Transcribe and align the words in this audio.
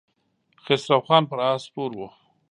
خسرو 0.63 0.97
خان 1.05 1.23
پر 1.29 1.39
آس 1.51 1.61
سپور 1.67 1.91
و. 1.97 1.99